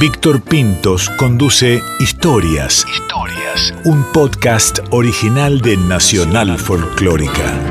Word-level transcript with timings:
Víctor 0.00 0.40
Pintos 0.40 1.10
conduce 1.18 1.82
Historias. 1.98 2.86
Historias. 2.88 3.74
Un 3.84 4.02
podcast 4.14 4.78
original 4.92 5.60
de 5.60 5.76
Nacional 5.76 6.58
Folclórica. 6.58 7.69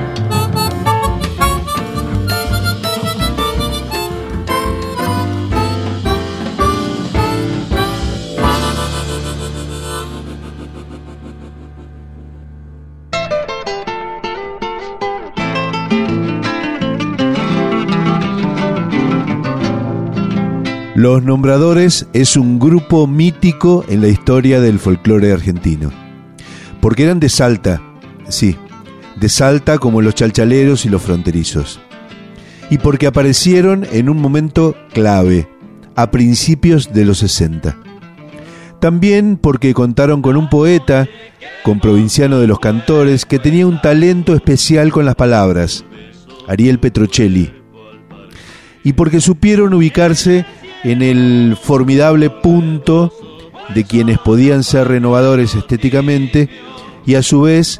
Los 20.99 21.23
Nombradores 21.23 22.07
es 22.11 22.35
un 22.35 22.59
grupo 22.59 23.07
mítico 23.07 23.85
en 23.87 24.01
la 24.01 24.09
historia 24.09 24.59
del 24.59 24.79
folclore 24.79 25.31
argentino. 25.31 25.93
Porque 26.81 27.05
eran 27.05 27.21
de 27.21 27.29
Salta, 27.29 27.81
sí, 28.27 28.57
de 29.17 29.29
Salta 29.29 29.77
como 29.77 30.01
los 30.01 30.13
chalchaleros 30.13 30.83
y 30.85 30.89
los 30.89 31.01
fronterizos. 31.01 31.79
Y 32.69 32.79
porque 32.79 33.07
aparecieron 33.07 33.87
en 33.93 34.09
un 34.09 34.17
momento 34.17 34.75
clave, 34.91 35.47
a 35.95 36.11
principios 36.11 36.91
de 36.91 37.05
los 37.05 37.19
60. 37.19 37.77
También 38.81 39.37
porque 39.37 39.73
contaron 39.73 40.21
con 40.21 40.35
un 40.35 40.49
poeta, 40.49 41.07
con 41.63 41.79
provinciano 41.79 42.39
de 42.39 42.47
los 42.47 42.59
cantores, 42.59 43.25
que 43.25 43.39
tenía 43.39 43.65
un 43.65 43.79
talento 43.79 44.35
especial 44.35 44.91
con 44.91 45.05
las 45.05 45.15
palabras, 45.15 45.85
Ariel 46.45 46.77
Petrocelli. 46.77 47.53
Y 48.83 48.91
porque 48.91 49.21
supieron 49.21 49.73
ubicarse 49.73 50.45
en 50.83 51.01
el 51.01 51.57
formidable 51.61 52.29
punto 52.29 53.13
de 53.73 53.83
quienes 53.83 54.17
podían 54.19 54.63
ser 54.63 54.87
renovadores 54.87 55.55
estéticamente 55.55 56.49
y 57.05 57.15
a 57.15 57.23
su 57.23 57.41
vez 57.41 57.79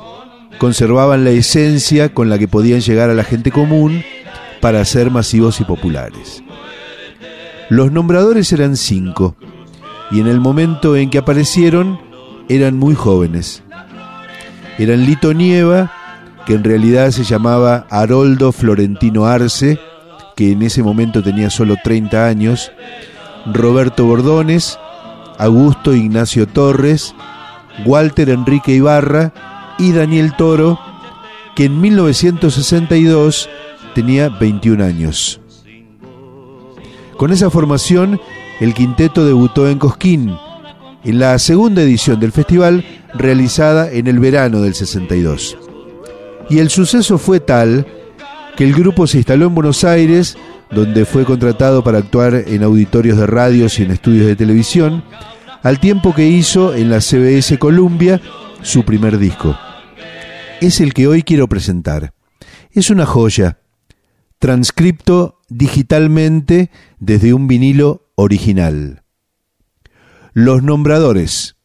conservaban 0.58 1.24
la 1.24 1.32
esencia 1.32 2.14
con 2.14 2.30
la 2.30 2.38
que 2.38 2.48
podían 2.48 2.82
llegar 2.82 3.10
a 3.10 3.16
la 3.16 3.24
gente 3.24 3.52
común 3.52 4.04
para 4.62 4.84
ser 4.86 5.10
masivos 5.10 5.60
y 5.62 5.64
populares. 5.64 6.44
Los 7.70 7.92
nombradores 7.92 8.52
eran 8.52 8.76
cinco 8.76 9.36
y 10.12 10.20
en 10.20 10.28
el 10.28 10.40
momento 10.40 10.96
en 10.96 11.10
que 11.10 11.20
aparecieron 11.20 12.00
eran 12.50 12.78
muy 12.78 12.96
jóvenes. 12.96 13.64
Eran 14.78 15.06
Lito 15.06 15.34
Nieva, 15.34 15.92
que 16.46 16.56
en 16.56 16.64
realidad 16.64 17.12
se 17.12 17.24
llamaba 17.24 17.86
Haroldo 17.90 18.52
Florentino 18.52 19.26
Arce, 19.26 19.80
que 20.40 20.54
en 20.54 20.62
ese 20.62 20.82
momento 20.82 21.22
tenía 21.22 21.50
solo 21.50 21.76
30 21.84 22.26
años, 22.26 22.72
Roberto 23.46 24.06
Bordones, 24.06 24.80
Augusto 25.38 25.94
Ignacio 25.94 26.48
Torres, 26.48 27.14
Walter 27.86 28.30
Enrique 28.30 28.72
Ibarra 28.72 29.34
y 29.78 29.92
Daniel 29.92 30.38
Toro, 30.38 30.80
que 31.58 31.66
en 31.66 31.82
1962 31.82 33.50
tenía 33.94 34.30
21 34.30 34.82
años. 34.82 35.42
Con 37.18 37.34
esa 37.34 37.50
formación, 37.50 38.22
el 38.62 38.74
quinteto 38.74 39.26
debutó 39.26 39.68
en 39.68 39.78
Cosquín, 39.78 40.38
en 41.04 41.20
la 41.20 41.38
segunda 41.40 41.82
edición 41.82 42.18
del 42.22 42.32
festival 42.32 42.86
realizada 43.14 43.92
en 43.92 44.08
el 44.08 44.20
verano 44.20 44.62
del 44.62 44.74
62. 44.74 45.58
Y 46.50 46.60
el 46.60 46.70
suceso 46.70 47.18
fue 47.18 47.42
tal 47.42 47.86
que 48.60 48.66
el 48.66 48.74
grupo 48.74 49.08
se 49.08 49.18
instaló 49.20 49.46
en 49.46 49.56
Buenos 49.56 49.86
Aires, 49.86 50.38
donde 50.70 51.06
fue 51.06 51.24
contratado 51.24 51.82
para 51.82 52.00
actuar 52.00 52.36
en 52.36 52.62
auditorios 52.62 53.18
de 53.18 53.26
radios 53.26 53.80
y 53.80 53.84
en 53.84 53.92
estudios 53.92 54.28
de 54.28 54.36
televisión, 54.36 55.06
al 55.64 55.80
tiempo 55.80 56.14
que 56.14 56.28
hizo 56.28 56.76
en 56.76 56.90
la 56.90 57.00
CBS 57.00 57.58
Columbia 57.58 58.20
su 58.62 58.84
primer 58.84 59.18
disco. 59.18 59.58
Es 60.60 60.82
el 60.82 60.94
que 60.94 61.08
hoy 61.08 61.24
quiero 61.24 61.48
presentar. 61.48 62.14
Es 62.72 62.90
una 62.90 63.06
joya, 63.06 63.62
transcripto 64.40 65.40
digitalmente 65.48 66.70
desde 67.00 67.34
un 67.34 67.48
vinilo 67.48 68.12
original. 68.16 69.04
Los 70.34 70.64
Nombradores, 70.64 71.56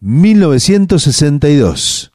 1962. 0.00 2.10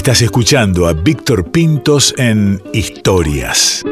Estás 0.00 0.22
escuchando 0.22 0.86
a 0.86 0.94
Víctor 0.94 1.50
Pintos 1.50 2.14
en 2.16 2.62
Historias. 2.72 3.84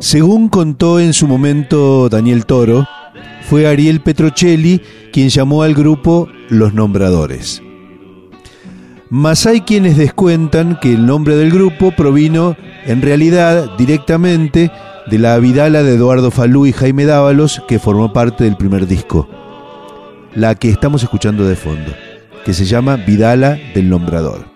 Según 0.00 0.48
contó 0.48 0.98
en 0.98 1.12
su 1.12 1.28
momento 1.28 2.08
Daniel 2.08 2.44
Toro, 2.44 2.84
fue 3.48 3.68
Ariel 3.68 4.00
Petrocelli 4.00 4.82
quien 5.12 5.28
llamó 5.28 5.62
al 5.62 5.74
grupo 5.74 6.26
Los 6.48 6.74
Nombradores. 6.74 7.62
Mas 9.08 9.46
hay 9.46 9.60
quienes 9.60 9.96
descuentan 9.96 10.80
que 10.80 10.94
el 10.94 11.06
nombre 11.06 11.36
del 11.36 11.52
grupo 11.52 11.92
provino 11.92 12.56
en 12.86 13.02
realidad 13.02 13.76
directamente 13.78 14.72
de 15.08 15.18
la 15.20 15.38
Vidala 15.38 15.84
de 15.84 15.94
Eduardo 15.94 16.32
Falú 16.32 16.66
y 16.66 16.72
Jaime 16.72 17.04
Dávalos 17.04 17.62
que 17.68 17.78
formó 17.78 18.12
parte 18.12 18.42
del 18.42 18.56
primer 18.56 18.88
disco, 18.88 19.28
la 20.34 20.56
que 20.56 20.70
estamos 20.70 21.04
escuchando 21.04 21.46
de 21.46 21.54
fondo 21.54 21.92
que 22.46 22.54
se 22.54 22.64
llama 22.64 22.94
Vidala 22.94 23.58
del 23.74 23.90
Nombrador. 23.90 24.46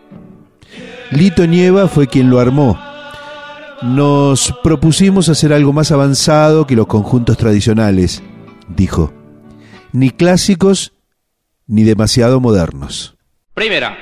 Lito 1.10 1.44
Nieva 1.44 1.88
fue 1.88 2.06
quien 2.06 2.30
lo 2.30 2.38
armó. 2.38 2.80
Nos 3.82 4.54
propusimos 4.62 5.28
hacer 5.28 5.52
algo 5.52 5.72
más 5.72 5.90
avanzado 5.90 6.68
que 6.68 6.76
los 6.76 6.86
conjuntos 6.86 7.36
tradicionales, 7.36 8.22
dijo. 8.68 9.12
Ni 9.90 10.10
clásicos 10.10 10.92
ni 11.66 11.82
demasiado 11.82 12.38
modernos. 12.38 13.16
Primera. 13.54 13.98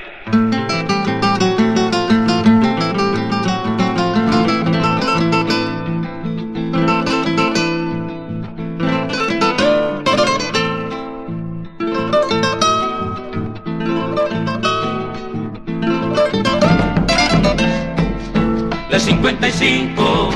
De 18.98 19.04
55 19.04 20.30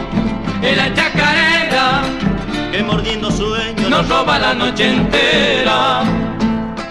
en 0.62 0.76
la 0.76 0.94
chacarera 0.94 2.02
que 2.70 2.82
mordiendo 2.84 3.28
sueños 3.30 3.90
nos 3.90 4.08
roba 4.08 4.38
la 4.38 4.54
noche 4.54 4.88
entera. 4.88 6.02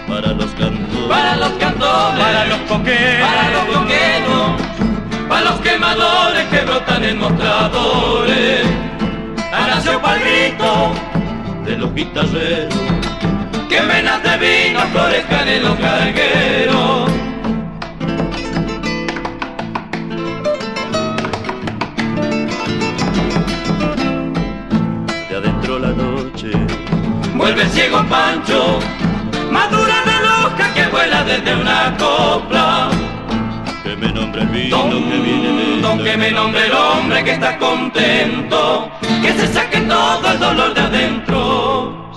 Para 0.06 0.32
los 0.32 0.50
cantores, 0.50 1.08
para 1.08 1.36
los 1.36 1.50
cantores, 1.52 2.24
para 2.24 2.44
los 2.46 2.58
coqueros, 2.68 3.28
para 3.28 3.50
los 3.50 3.64
coqueros, 3.76 5.28
para 5.28 5.44
los 5.50 5.60
quemadores 5.60 6.44
que 6.50 6.60
brotan 6.60 7.04
en 7.04 7.18
mostradores. 7.18 8.66
Nació 9.50 10.02
palito 10.02 10.92
de 11.64 11.76
los 11.78 11.94
guitarreros, 11.94 12.74
que 13.70 13.80
venas 13.80 14.22
de 14.22 14.36
vino 14.36 14.80
florezcan 14.92 15.48
en 15.48 15.62
los 15.62 15.78
ciego 27.72 28.04
Pancho, 28.08 28.78
madura 29.50 30.02
de 30.04 30.16
loja 30.26 30.74
que 30.74 30.86
vuela 30.88 31.24
desde 31.24 31.54
una 31.54 31.96
copla. 31.96 32.90
Que 33.82 33.96
me 33.96 34.12
nombre 34.12 34.42
el 34.42 34.48
vino 34.48 34.90
que 34.90 35.18
viene 35.18 35.48
de 35.52 35.80
Don 35.80 35.98
que 36.04 36.16
me 36.16 36.30
nombre 36.30 36.66
el 36.66 36.72
hombre 36.72 37.24
que 37.24 37.32
está 37.32 37.58
contento, 37.58 38.90
que 39.22 39.32
se 39.32 39.46
saque 39.52 39.80
todo 39.80 40.32
el 40.32 40.38
dolor 40.38 40.74
de 40.74 40.80
adentro. 40.80 42.12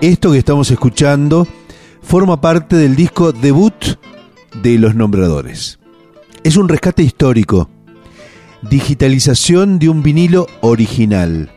Esto 0.00 0.30
que 0.30 0.38
estamos 0.38 0.70
escuchando 0.70 1.46
forma 2.02 2.40
parte 2.40 2.76
del 2.76 2.94
disco 2.94 3.32
debut 3.32 3.98
de 4.62 4.78
Los 4.78 4.94
Nombradores. 4.94 5.80
Es 6.44 6.56
un 6.56 6.68
rescate 6.68 7.02
histórico, 7.02 7.68
digitalización 8.62 9.78
de 9.78 9.88
un 9.88 10.02
vinilo 10.02 10.46
original. 10.60 11.50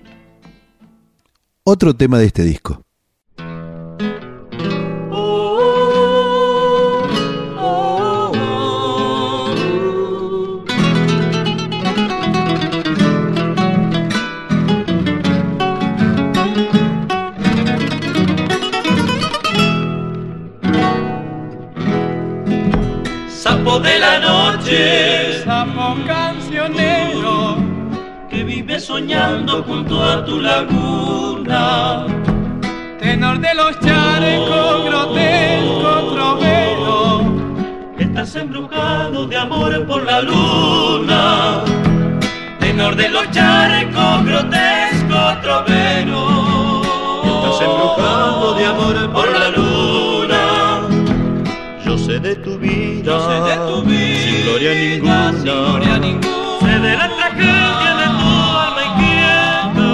Otro 1.64 1.96
tema 1.96 2.20
de 2.20 2.26
este 2.26 2.44
disco. 2.44 2.84
Sapo 23.30 23.80
de 23.80 24.00
la 24.00 24.20
noche, 24.20 25.44
sapo 25.44 25.96
que 28.30 28.44
vive 28.44 28.80
soñando 28.80 29.64
junto 29.64 30.04
a 30.04 30.24
tu 30.24 30.40
laguna. 30.40 32.06
Tenor 33.00 33.40
de 33.40 33.54
los 33.56 33.80
charecos, 33.80 34.86
grotesco 34.86 36.14
trovero, 36.14 37.22
estás 37.98 38.36
embrujado 38.36 39.26
de 39.26 39.38
amor 39.38 39.86
por 39.88 40.04
la 40.06 40.22
luna. 40.22 41.64
Tenor 42.60 42.96
de 42.96 43.10
los 43.10 43.30
charecos, 43.32 44.26
grotesco 44.26 45.20
trovero, 45.42 46.82
estás 47.26 47.62
embrujado 47.62 48.54
de 48.54 48.66
amor 48.66 49.12
por 49.12 49.32
la 49.32 49.50
luna. 49.50 50.82
Yo 51.84 51.98
sé 51.98 52.20
de 52.20 52.36
tu 52.36 52.58
vida, 52.60 53.04
Yo 53.04 53.20
sé 53.20 53.50
de 53.50 53.56
tu 53.68 53.82
vida, 53.82 54.22
sin 54.24 54.44
gloria 54.44 54.74
ninguna, 54.74 55.32
sin 55.34 55.44
gloria 55.44 55.98
ninguna. 55.98 56.41
De 56.82 56.98
la 56.98 57.08
tragedia 57.16 57.92
de 58.02 58.08
tu 58.20 58.30
alma 58.66 58.82
inquieta 58.90 59.92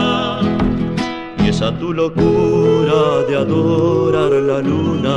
y 1.44 1.50
esa 1.50 1.70
tu 1.78 1.94
locura 1.94 3.00
de 3.28 3.36
adorar 3.36 4.32
la 4.32 4.60
luna, 4.60 5.16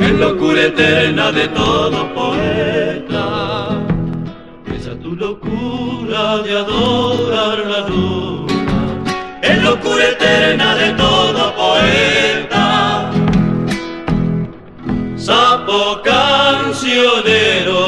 es 0.00 0.12
locura 0.12 0.62
eterna 0.66 1.32
de 1.32 1.48
todo 1.48 2.14
poeta. 2.14 3.24
Esa 4.76 4.94
tu 5.00 5.16
locura 5.16 6.38
de 6.38 6.58
adorar 6.58 7.58
la 7.66 7.80
luna, 7.88 8.54
es 9.42 9.62
locura 9.62 10.04
eterna 10.08 10.74
de 10.76 10.92
todo 10.92 11.54
poeta 11.54 12.30
sapo 15.30 16.00
cancionero. 16.02 17.80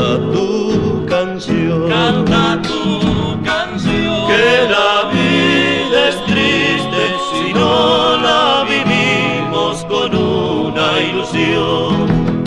Canta 0.00 0.32
tu 0.32 1.06
canción, 1.06 1.88
canta 1.90 2.62
tu 2.62 3.42
canción. 3.44 4.28
Que 4.28 4.66
la 4.74 5.10
vida 5.12 6.08
es 6.08 6.24
triste 6.24 7.02
si 7.30 7.52
no 7.52 8.16
la 8.16 8.64
vivimos 8.64 9.84
con 9.84 10.16
una 10.16 11.02
ilusión. 11.02 12.42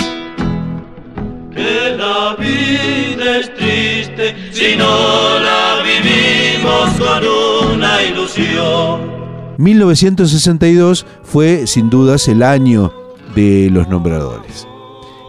Que 1.53 1.95
la 1.95 2.35
vida 2.39 3.37
es 3.37 3.53
triste 3.53 4.35
si 4.51 4.75
no 4.75 5.37
la 5.39 5.83
vivimos 5.83 6.89
con 6.97 7.75
una 7.75 8.01
ilusión. 8.01 9.13
1962 9.57 11.05
fue 11.21 11.67
sin 11.67 11.91
dudas 11.91 12.27
el 12.27 12.41
año 12.41 12.91
de 13.35 13.69
los 13.71 13.87
nombradores. 13.87 14.67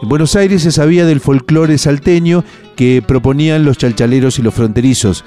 En 0.01 0.09
Buenos 0.09 0.35
Aires 0.35 0.63
se 0.63 0.71
sabía 0.71 1.05
del 1.05 1.21
folclore 1.21 1.77
salteño 1.77 2.43
que 2.75 3.01
proponían 3.05 3.63
los 3.63 3.77
chalchaleros 3.77 4.37
y 4.39 4.41
los 4.41 4.53
fronterizos, 4.53 5.23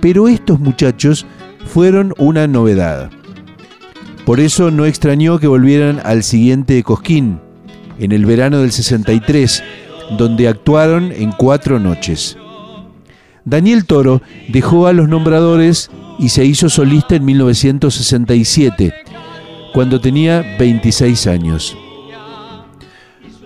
pero 0.00 0.28
estos 0.28 0.58
muchachos 0.58 1.24
fueron 1.66 2.12
una 2.18 2.46
novedad. 2.46 3.10
Por 4.26 4.40
eso 4.40 4.70
no 4.70 4.86
extrañó 4.86 5.38
que 5.38 5.46
volvieran 5.46 6.00
al 6.04 6.22
siguiente 6.24 6.82
Cosquín, 6.82 7.40
en 7.98 8.12
el 8.12 8.26
verano 8.26 8.60
del 8.60 8.72
63, 8.72 9.62
donde 10.18 10.48
actuaron 10.48 11.12
en 11.12 11.32
cuatro 11.32 11.78
noches. 11.78 12.36
Daniel 13.44 13.84
Toro 13.84 14.22
dejó 14.48 14.86
a 14.86 14.92
los 14.92 15.08
nombradores 15.08 15.90
y 16.18 16.28
se 16.28 16.44
hizo 16.44 16.68
solista 16.68 17.16
en 17.16 17.24
1967, 17.24 18.92
cuando 19.72 20.00
tenía 20.00 20.56
26 20.58 21.26
años. 21.26 21.76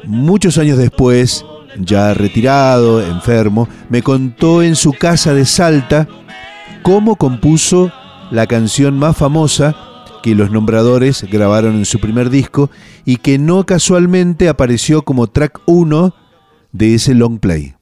Muchos 0.06 0.58
años 0.58 0.78
después, 0.78 1.44
ya 1.78 2.14
retirado, 2.14 3.04
enfermo, 3.04 3.68
me 3.88 4.02
contó 4.02 4.62
en 4.62 4.76
su 4.76 4.92
casa 4.92 5.34
de 5.34 5.44
Salta 5.44 6.08
cómo 6.82 7.16
compuso 7.16 7.92
la 8.30 8.46
canción 8.46 8.98
más 8.98 9.16
famosa 9.16 9.74
que 10.22 10.34
los 10.34 10.50
nombradores 10.50 11.24
grabaron 11.30 11.76
en 11.76 11.84
su 11.84 12.00
primer 12.00 12.30
disco 12.30 12.70
y 13.04 13.16
que 13.16 13.38
no 13.38 13.64
casualmente 13.66 14.48
apareció 14.48 15.02
como 15.02 15.28
track 15.28 15.60
1 15.66 16.14
de 16.72 16.94
ese 16.94 17.14
long 17.14 17.38
play. 17.38 17.74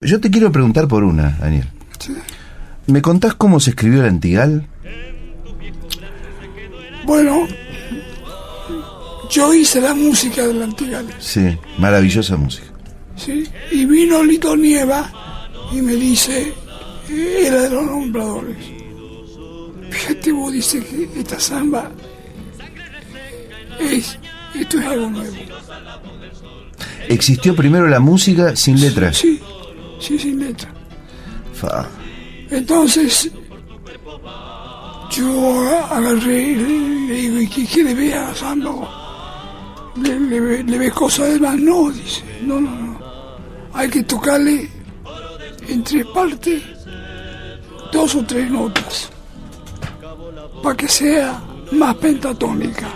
Yo 0.00 0.20
te 0.20 0.30
quiero 0.30 0.52
preguntar 0.52 0.86
por 0.86 1.04
una, 1.04 1.36
Daniel. 1.40 1.68
Sí. 1.98 2.14
¿Me 2.86 3.02
contás 3.02 3.34
cómo 3.34 3.60
se 3.60 3.70
escribió 3.70 4.00
el 4.02 4.08
Antigal? 4.08 4.68
Bueno, 7.04 7.46
yo 9.30 9.54
hice 9.54 9.80
la 9.80 9.94
música 9.94 10.46
del 10.46 10.62
Antigal. 10.62 11.06
Sí, 11.18 11.56
maravillosa 11.78 12.36
música. 12.36 12.66
Sí, 13.16 13.44
y 13.70 13.84
vino 13.84 14.22
Lito 14.22 14.56
Nieva 14.56 15.10
y 15.72 15.82
me 15.82 15.94
dice, 15.94 16.52
era 17.08 17.62
de 17.62 17.70
los 17.70 17.84
nombradores. 17.84 18.56
Fíjate, 19.90 20.32
vos 20.32 20.52
dice 20.52 20.84
que 20.84 21.20
esta 21.20 21.40
samba 21.40 21.90
es, 23.80 24.18
esto 24.54 24.78
es 24.78 24.86
algo 24.86 25.10
nuevo. 25.10 25.36
¿Existió 27.08 27.56
primero 27.56 27.88
la 27.88 28.00
música 28.00 28.54
sin 28.54 28.80
letras? 28.80 29.16
Sí, 29.16 29.40
sí, 29.98 30.18
sin 30.18 30.38
letra. 30.38 30.72
Fa. 31.54 31.88
Entonces, 32.50 33.30
yo 35.10 35.86
agarré 35.90 36.52
y 36.52 37.06
le 37.08 37.14
digo, 37.14 37.40
¿y 37.40 37.48
qué 37.48 37.64
quiere 37.66 37.94
ver 37.94 38.14
a 38.14 38.34
samba? 38.34 38.97
¿Le, 40.02 40.18
le, 40.20 40.40
ve- 40.40 40.64
le 40.64 40.78
ves 40.78 40.92
cosas 40.92 41.32
de 41.34 41.40
más? 41.40 41.56
No, 41.58 41.90
dice, 41.90 42.22
no, 42.42 42.60
no, 42.60 42.70
no. 42.70 42.98
Hay 43.72 43.88
que 43.88 44.02
tocarle 44.02 44.68
en 45.68 45.82
tres 45.84 46.04
partes, 46.14 46.62
dos 47.92 48.14
o 48.14 48.24
tres 48.24 48.50
notas, 48.50 49.10
para 50.62 50.76
que 50.76 50.88
sea 50.88 51.40
más 51.72 51.94
pentatónica, 51.96 52.88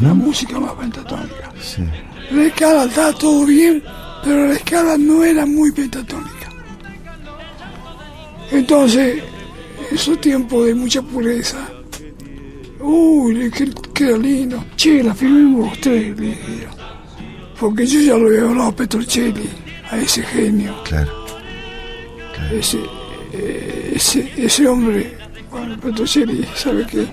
la 0.00 0.14
música 0.14 0.58
más 0.58 0.72
pentatónica. 0.72 1.52
Sí. 1.60 1.82
La 2.30 2.44
escala 2.44 2.84
está 2.84 3.12
todo 3.12 3.44
bien, 3.46 3.82
pero 4.22 4.46
la 4.48 4.54
escala 4.54 4.96
no 4.96 5.22
era 5.24 5.44
muy 5.46 5.70
pentatónica. 5.72 6.48
Entonces, 8.50 9.22
en 9.90 9.94
esos 9.96 10.20
tiempos 10.20 10.66
de 10.66 10.74
mucha 10.74 11.02
pureza, 11.02 11.58
Uy, 12.86 13.34
le 13.34 13.44
dije, 13.48 13.66
qué 13.94 14.18
lindo. 14.18 14.62
Che, 14.76 15.02
la 15.02 15.16
los 15.18 15.80
tres, 15.80 16.20
le. 16.20 16.36
Porque 17.58 17.86
yo 17.86 18.00
ya 18.00 18.14
lo 18.18 18.26
había 18.26 18.42
hablado 18.42 18.68
a 18.68 18.76
Petrocelli, 18.76 19.48
a 19.90 19.96
ese 19.96 20.22
genio. 20.22 20.74
Claro. 20.84 21.10
ese, 22.52 22.78
eh, 23.32 23.92
ese, 23.96 24.30
ese 24.36 24.68
hombre, 24.68 25.16
bueno, 25.50 25.80
Petrocelli, 25.80 26.44
sabe 26.54 26.86
que 26.86 27.06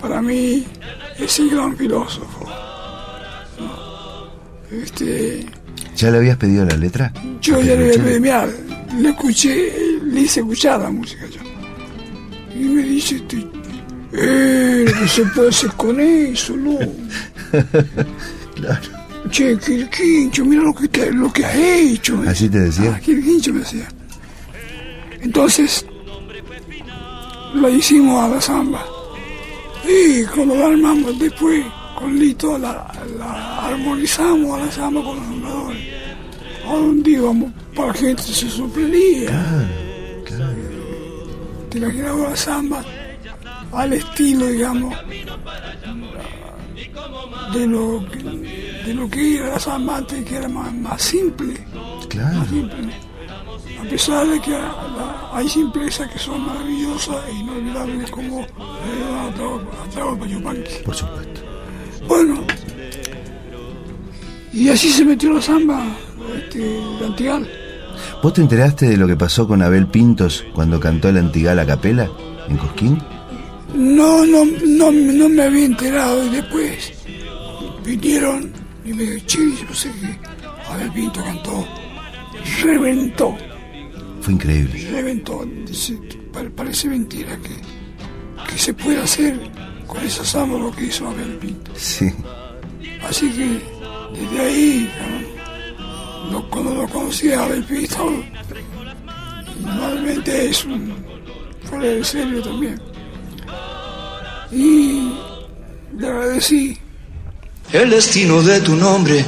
para 0.00 0.22
mí 0.22 0.64
es 1.18 1.38
el 1.40 1.50
gran 1.50 1.76
filósofo. 1.76 2.46
¿no? 3.58 4.76
Este, 4.82 5.44
¿Ya 5.96 6.10
le 6.12 6.18
habías 6.18 6.36
pedido 6.36 6.64
la 6.64 6.76
letra? 6.76 7.12
yo 7.40 7.56
¿A 7.56 7.60
ya 7.62 7.74
le, 7.74 7.96
le, 7.96 8.20
mirá, 8.20 8.46
le 9.00 9.08
escuché, 9.08 9.98
le 10.04 10.20
hice 10.20 10.40
escuchar 10.40 10.78
la 10.80 10.90
música 10.90 11.26
yo. 11.26 11.40
Y 12.54 12.68
me 12.68 12.82
dice, 12.82 13.20
eh, 14.12 14.84
lo 14.86 15.00
que 15.00 15.08
se 15.08 15.24
puede 15.26 15.48
hacer 15.48 15.70
con 15.72 16.00
eso, 16.00 16.56
¿no? 16.56 16.78
Claro. 18.54 18.80
Che, 19.30 19.56
Quirquincho, 19.58 20.44
mira 20.44 20.62
lo 20.62 20.74
que, 20.74 20.86
te- 20.88 21.10
lo 21.12 21.32
que 21.32 21.44
has 21.44 21.54
hecho. 21.56 22.22
¿Así 22.26 22.48
te 22.48 22.58
decía? 22.58 22.94
Ah, 22.96 23.00
Quirquincho 23.00 23.52
me 23.52 23.60
decía. 23.60 23.88
Entonces, 25.20 25.86
la 27.54 27.70
hicimos 27.70 28.22
a 28.22 28.28
la 28.28 28.40
samba. 28.40 28.84
Y 29.88 30.24
cuando 30.26 30.54
la 30.54 30.66
armamos 30.66 31.18
después, 31.18 31.64
con 31.98 32.18
Lito, 32.18 32.58
la, 32.58 32.92
la 33.18 33.66
armonizamos 33.68 34.60
a 34.60 34.64
la 34.66 34.70
samba 34.72 35.02
con 35.02 35.16
los 35.16 35.26
nombradores. 35.26 35.78
A 36.68 36.74
donde 36.74 37.10
íbamos, 37.10 37.52
para 37.74 37.88
la 37.88 37.94
gente 37.94 38.22
se 38.22 38.48
sorprendía. 38.50 39.66
Te 41.70 41.78
imaginabas 41.78 42.30
la 42.30 42.36
samba 42.36 42.84
al 43.72 43.92
estilo, 43.94 44.46
digamos, 44.46 44.94
de 47.52 47.66
lo, 47.66 48.04
que- 48.10 48.82
de 48.86 48.94
lo 48.94 49.08
que 49.10 49.36
era 49.36 49.48
la 49.50 49.58
samba 49.58 49.98
antes, 49.98 50.24
que 50.24 50.36
era 50.36 50.48
más, 50.48 50.72
más 50.74 51.00
simple. 51.02 51.54
Claro. 52.08 52.38
Más 52.38 52.48
simple. 52.48 52.94
A 53.80 53.84
pesar 53.88 54.26
de 54.26 54.40
que 54.40 54.56
hay 55.32 55.48
simplezas 55.48 56.08
que 56.10 56.18
son 56.18 56.46
maravillosas 56.46 57.16
e 57.28 57.32
inolvidables 57.34 58.10
como 58.10 58.46
Atahualpa 59.88 60.26
Yupanqui. 60.26 60.82
Por 60.84 60.94
supuesto. 60.94 61.40
Bueno, 62.08 62.44
y 64.52 64.68
así 64.68 64.90
se 64.90 65.04
metió 65.04 65.32
la 65.32 65.42
samba, 65.42 65.84
este, 66.36 66.58
de 66.58 67.06
Antigal. 67.06 67.48
¿Vos 68.22 68.32
te 68.34 68.40
enteraste 68.40 68.86
de 68.86 68.96
lo 68.96 69.06
que 69.06 69.16
pasó 69.16 69.48
con 69.48 69.62
Abel 69.62 69.86
Pintos 69.86 70.44
cuando 70.54 70.78
cantó 70.78 71.08
el 71.08 71.18
Antigal 71.18 71.58
a 71.58 71.66
capela 71.66 72.08
en 72.48 72.56
Cosquín? 72.56 72.98
No, 73.74 74.24
no, 74.26 74.44
no, 74.44 74.92
no 74.92 75.28
me 75.28 75.42
había 75.42 75.64
enterado 75.66 76.26
y 76.26 76.30
después 76.30 76.92
vinieron 77.84 78.52
y 78.84 78.92
me 78.92 79.02
dijeron, 79.04 79.56
yo 79.56 79.64
no 79.68 79.74
sé 79.74 79.90
qué. 80.00 80.18
Abel 80.70 80.90
Pinto 80.92 81.22
cantó, 81.22 81.66
reventó, 82.62 83.36
Fue 84.20 84.34
increíble. 84.34 84.88
reventó. 84.90 85.44
Dice, 85.66 85.98
"Pa- 86.32 86.44
parece 86.54 86.88
mentira 86.88 87.36
que, 87.38 88.50
que 88.50 88.58
se 88.58 88.72
puede 88.74 89.00
hacer 89.02 89.38
con 89.86 90.02
esa 90.04 90.24
samba 90.24 90.58
lo 90.58 90.70
que 90.70 90.84
hizo 90.86 91.06
Abel 91.08 91.36
Pinto. 91.38 91.72
Sí. 91.76 92.10
Así 93.08 93.30
que 93.30 93.60
desde 94.18 94.40
ahí, 94.40 94.90
cuando 96.50 96.74
lo 96.74 96.88
conocí 96.88 97.30
a 97.32 97.44
Abel 97.44 97.64
Pinto, 97.64 98.22
normalmente 99.60 100.48
es 100.50 100.64
un 100.64 100.94
fuera 101.64 101.84
de 101.84 102.04
serio 102.04 102.42
también. 102.42 102.80
Y 104.52 105.12
le 105.96 106.08
agradecí. 106.08 106.78
El 107.72 107.90
destino 107.90 108.42
de 108.42 108.60
tu 108.60 108.76
nombre 108.76 109.24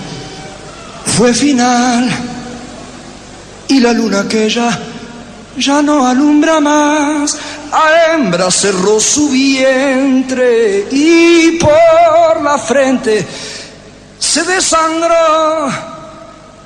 fue 1.17 1.33
final 1.33 2.11
y 3.69 3.81
la 3.81 3.93
luna 3.93 4.21
aquella 4.21 4.79
ya 5.57 5.81
no 5.81 6.07
alumbra 6.07 6.61
más. 6.61 7.39
A 7.73 8.13
hembra 8.13 8.51
cerró 8.51 9.01
su 9.01 9.31
vientre 9.31 10.87
y 10.91 11.53
por 11.53 12.43
la 12.43 12.59
frente 12.59 13.27
se 14.19 14.43
desangró. 14.45 15.71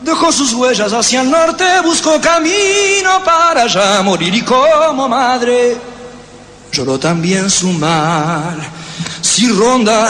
Dejó 0.03 0.33
sus 0.33 0.53
huellas 0.55 0.93
hacia 0.93 1.21
el 1.21 1.31
norte, 1.31 1.65
buscó 1.85 2.21
camino 2.21 3.23
para 3.25 3.62
allá 3.62 4.03
morir 4.03 4.35
y 4.35 4.43
como 4.43 5.09
madre 5.09 5.77
lloró 6.78 6.97
también 6.97 7.50
su 7.50 7.73
mal. 7.73 8.56
Si 9.20 9.49
ronda 9.49 10.08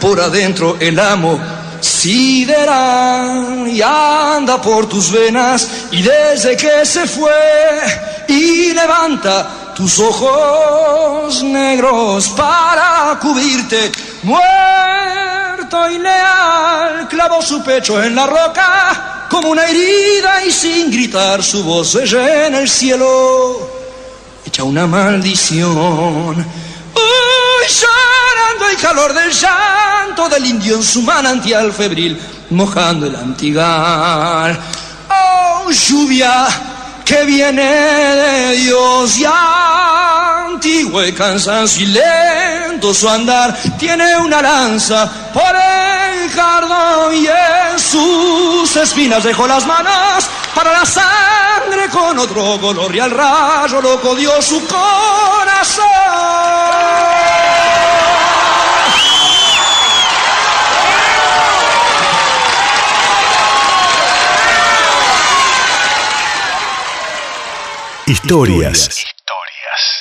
por 0.00 0.20
adentro 0.20 0.76
el 0.80 0.98
amo 0.98 1.38
sideral 1.80 3.68
y 3.68 3.80
anda 3.80 4.60
por 4.60 4.88
tus 4.88 5.12
venas 5.12 5.68
y 5.92 6.02
desde 6.02 6.56
que 6.56 6.84
se 6.84 7.06
fue 7.06 7.30
y 8.26 8.72
levanta 8.72 9.74
tus 9.76 10.00
ojos 10.00 11.40
negros 11.44 12.30
para 12.30 13.16
cubrirte 13.20 13.92
muerto 14.24 15.88
y 15.88 15.98
leal 15.98 17.06
clavó 17.08 17.40
su 17.40 17.62
pecho 17.62 18.02
en 18.02 18.16
la 18.16 18.26
roca 18.26 19.28
como 19.30 19.50
una 19.50 19.66
herida 19.66 20.44
y 20.44 20.50
sin 20.50 20.90
gritar 20.90 21.44
su 21.44 21.62
voz 21.62 21.92
se 21.92 22.04
llena 22.06 22.58
el 22.58 22.68
cielo 22.68 23.77
echa 24.48 24.64
una 24.64 24.86
maldición. 24.86 26.34
Llorando 27.68 28.68
el 28.70 28.76
calor 28.80 29.12
del 29.12 29.30
llanto 29.30 30.28
del 30.28 30.46
indio 30.46 30.76
en 30.76 30.82
su 30.82 31.02
manantial 31.02 31.70
febril, 31.72 32.18
mojando 32.50 33.06
el 33.06 33.14
antigal. 33.14 34.58
Oh, 35.10 35.70
lluvia 35.70 36.46
que 37.04 37.24
viene 37.24 37.62
de 37.62 38.56
Dios 38.56 39.18
y 39.18 39.26
antiguo 39.26 41.04
y 41.04 41.12
cansancio 41.12 41.84
y 41.84 41.86
lento 41.88 42.94
su 42.94 43.06
andar, 43.08 43.54
tiene 43.78 44.16
una 44.16 44.40
lanza 44.40 45.10
por 45.32 45.54
el 45.54 46.07
y 47.12 47.26
en 47.26 47.78
sus 47.78 48.76
espinas 48.76 49.24
dejó 49.24 49.46
las 49.46 49.66
manos 49.66 50.28
para 50.54 50.72
la 50.72 50.84
sangre 50.84 51.88
con 51.90 52.18
otro 52.18 52.58
color 52.60 52.94
y 52.94 53.00
al 53.00 53.10
rayo 53.10 53.80
loco 53.80 54.14
dio 54.14 54.40
su 54.42 54.60
corazón. 54.66 55.84
Historias. 68.06 69.04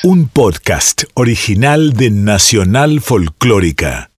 Un 0.03 0.27
podcast 0.29 1.03
original 1.13 1.93
de 1.93 2.09
Nacional 2.09 3.01
Folclórica. 3.01 4.11